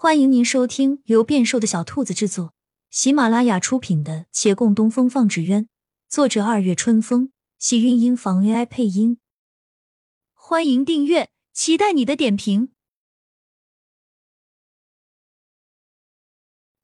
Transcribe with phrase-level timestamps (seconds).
[0.00, 2.54] 欢迎您收听由变瘦的小兔子制作、
[2.88, 5.64] 喜马拉雅出品的《且共东风放纸鸢》，
[6.08, 9.18] 作者二月春风，喜韵音房 AI 配音。
[10.34, 12.70] 欢迎订阅，期待你的点评。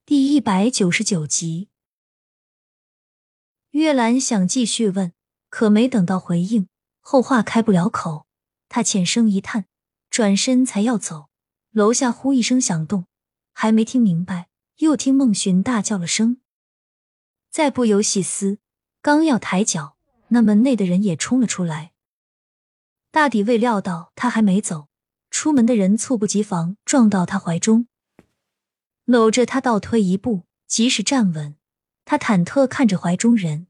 [0.04, 1.68] 第一百九十九集，
[3.70, 5.12] 月兰想继续问，
[5.48, 6.66] 可没等到回应，
[6.98, 8.26] 后话开不了口。
[8.68, 9.66] 她浅声一叹，
[10.10, 11.28] 转身才要走。
[11.74, 13.06] 楼下呼一声响动，
[13.52, 16.40] 还没听明白，又听孟寻大叫了声。
[17.50, 18.58] 再不由细思，
[19.02, 19.96] 刚要抬脚，
[20.28, 21.92] 那门内的人也冲了出来。
[23.10, 24.86] 大抵未料到他还没走，
[25.30, 27.88] 出门的人猝不及防撞到他怀中，
[29.04, 31.56] 搂着他倒退一步，即使站稳，
[32.04, 33.66] 他忐忑看着怀中人，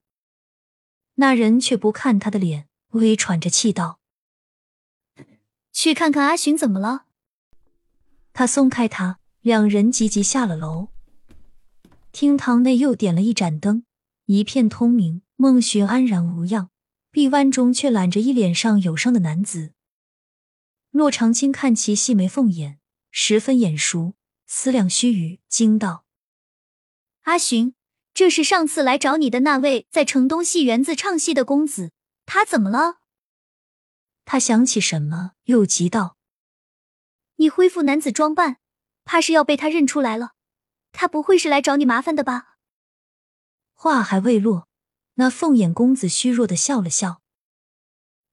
[1.15, 3.98] 那人却不看他的脸，微喘着气道
[5.73, 7.07] ：“去看看阿寻怎么了。”
[8.34, 10.88] 他松开他，两人急急下了楼。
[12.11, 13.85] 厅堂内又点了一盏灯，
[14.27, 15.23] 一片通明。
[15.37, 16.71] 孟寻安然无恙，
[17.10, 19.73] 臂弯中却揽着一脸上有伤的男子。
[20.90, 22.79] 骆长青看其细眉凤眼，
[23.10, 24.15] 十分眼熟，
[24.46, 26.05] 思量须臾，惊道
[27.23, 27.74] ：“阿寻，
[28.12, 31.90] 这是上次来找你的那位在城东戏园子唱戏的公子，
[32.24, 33.01] 他怎么了？”
[34.24, 36.13] 他想起什么，又急道。
[37.37, 38.59] 你恢复男子装扮，
[39.04, 40.32] 怕是要被他认出来了。
[40.93, 42.57] 他不会是来找你麻烦的吧？
[43.73, 44.68] 话还未落，
[45.15, 47.21] 那凤眼公子虚弱的笑了笑：“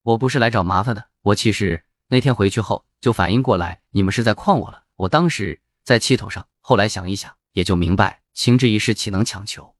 [0.03, 4.83] 我不是来找麻烦的，我其实那天回去后就反应过来，你们是在诓我了。
[4.95, 9.75] 我当时在气头上，后来想一想，也就明白，情之一事岂能强求？”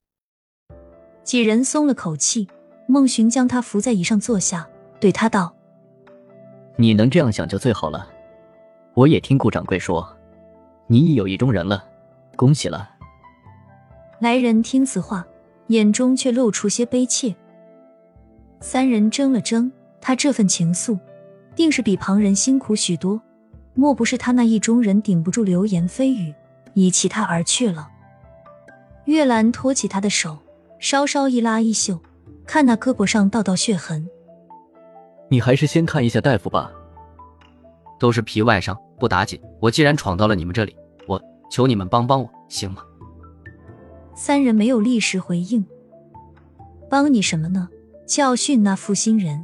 [1.23, 2.49] 几人松了口气。
[2.88, 4.67] 孟寻将他扶在椅上坐下，
[4.99, 5.55] 对他道
[6.77, 8.11] ：“你能这样想就最好了。”
[8.94, 10.06] 我也听顾掌柜说，
[10.88, 11.84] 你已有意中人了，
[12.36, 12.89] 恭喜了。
[14.20, 15.25] 来人听此话，
[15.67, 17.33] 眼中却露出些悲切。
[18.59, 19.71] 三人争了争，
[20.02, 20.99] 他这份情愫，
[21.55, 23.20] 定是比旁人辛苦许多。
[23.73, 26.33] 莫不是他那意中人顶不住流言蜚语，
[26.73, 27.88] 已弃他而去了？
[29.05, 30.38] 月兰托起他的手，
[30.77, 31.98] 稍稍一拉衣袖，
[32.45, 34.05] 看那胳膊上道道血痕。
[35.30, 36.70] 你还是先看一下大夫吧。
[37.98, 39.42] 都是皮外伤，不打紧。
[39.60, 40.76] 我既然闯到了你们这里，
[41.08, 41.20] 我
[41.50, 42.84] 求你们帮帮我，行吗？
[44.14, 45.66] 三人没有立时回应。
[46.88, 47.67] 帮你什么呢？
[48.06, 49.44] 教训那负心人。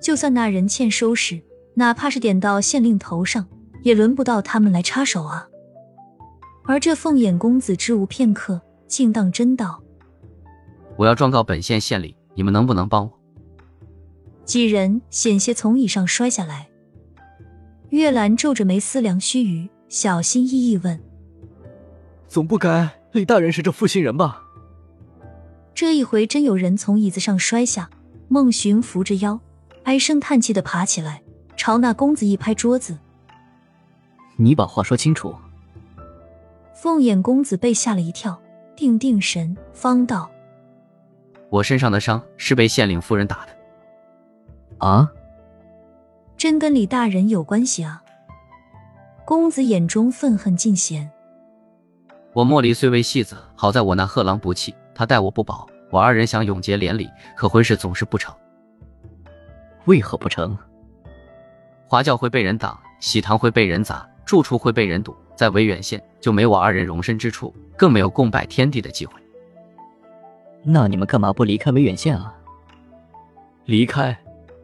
[0.00, 1.42] 就算那人欠收拾，
[1.74, 3.46] 哪怕是点到县令头上，
[3.82, 5.46] 也轮不到他们来插手啊。
[6.64, 9.82] 而这凤眼公子支吾片刻，竟当真道
[10.96, 13.12] ：“我要状告本县县令，你们能不能帮我？”
[14.46, 16.68] 几人险些从椅上摔下来。
[17.92, 20.98] 月兰皱着眉思量须臾，小心翼翼问
[22.26, 24.44] ：“总不该李大人是这负心人吧？”
[25.76, 27.90] 这一回真有人从椅子上摔下，
[28.28, 29.38] 孟寻扶着腰，
[29.82, 31.22] 唉声叹气的爬起来，
[31.54, 32.96] 朝那公子一拍桌子
[34.36, 35.34] ：“你把话说清楚！”
[36.72, 38.40] 凤眼公子被吓了一跳，
[38.74, 40.30] 定定神，方道
[41.50, 43.52] ：“我身上的伤是被县令夫人打的。”
[44.80, 45.12] 啊！
[46.42, 48.02] 真跟李大人有关系啊！
[49.24, 51.08] 公子眼中愤恨尽显。
[52.32, 55.64] 我莫离虽为戏子，好在我那贺郎不弃，他待我不薄。
[55.88, 58.34] 我二人想永结连理，可婚事总是不成。
[59.84, 60.58] 为何不成？
[61.86, 69.14] 华教会被人挡，喜堂会被人砸，住处会被人堵，在维远县就没我二人容身之处，更没有共拜天地的机会。
[70.64, 72.34] 那你们干嘛不离开维远县啊？
[73.66, 74.18] 离开，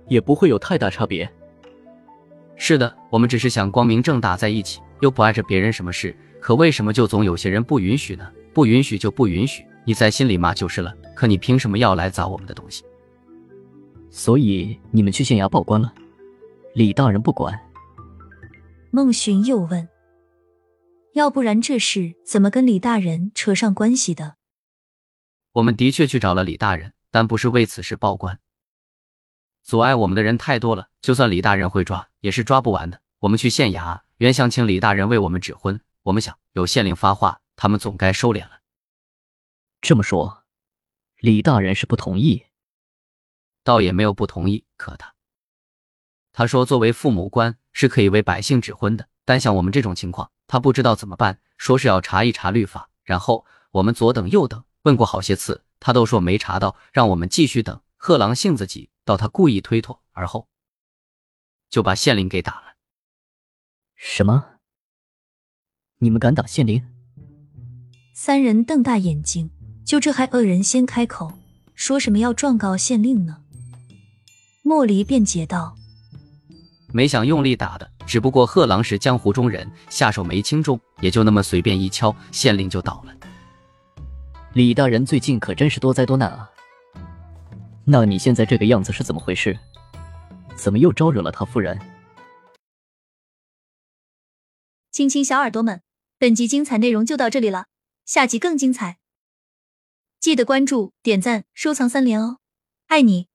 [0.09, 1.33] 也不会有太大差别。
[2.59, 6.15] 是的，我们只是想光明正大在一起，又不碍着别人什么事。
[6.41, 8.31] 可为什么就总有些人不允许呢？
[8.53, 10.93] 不允许就不允许，你在心里骂就是了。
[11.15, 12.85] 可你凭什么要来砸我们的东西？
[14.11, 15.93] 所以你们去县衙报官了，
[16.75, 17.59] 李大人不管。
[18.91, 19.89] 孟寻又问
[21.15, 24.37] ：“要不然这事怎么跟李大人扯上关系的？”
[25.55, 28.39] 我们的确去找了李大人，但不是为此事报官。
[29.63, 33.01] 阻碍我们的人太多了，就算李大人会抓，也是抓不完的。
[33.19, 35.81] 我们去县衙，原想请李大人为我们指婚。
[36.05, 38.61] 我们想，有县令发话，他们总该收敛了。
[39.81, 40.45] 这么说，
[41.19, 42.47] 李大人是不同意？
[43.63, 45.15] 倒也没有不同意，可他
[46.33, 52.89] 他说，作为父母官是可以为百姓指婚的，但像我们这种情况，他不知道怎么办，说是要查一查律法。
[53.03, 57.81] 然后我们左等右等，问过好些次，他都说没查到，让我们继续等。
[57.97, 58.89] 贺郎性子急。
[59.09, 60.49] 到他故意推脱，而后
[61.71, 62.75] 就把县令给打了。
[63.97, 64.45] 什么？
[66.01, 66.87] 你们敢打县令？
[68.13, 69.51] 三人瞪大眼睛，
[69.83, 71.33] 就这还恶人先开口，
[71.75, 73.43] 说什么要状告县令呢？
[74.63, 75.75] 莫离辩解道
[76.93, 83.17] ：“没想用力打的，只不过贺郎是江湖中人，下手没轻重，也就那么随便一敲，县令就倒了。
[84.53, 86.51] 李大人最近可真是多灾多难啊！
[87.91, 89.59] 那你现在这个样子是怎么回事？
[90.55, 91.81] 怎么又招惹了他夫人？”
[94.93, 95.81] 亲亲小耳朵们，
[96.19, 97.69] 本集精彩内容就到这里了，
[98.05, 98.99] 下集更精彩，
[100.21, 102.41] 记得关注、点赞、收藏三连哦，
[102.89, 103.28] 爱你！